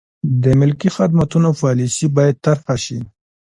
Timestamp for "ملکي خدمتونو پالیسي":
0.59-2.07